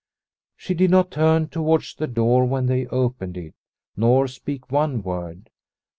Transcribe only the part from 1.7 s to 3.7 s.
the door when they opened it,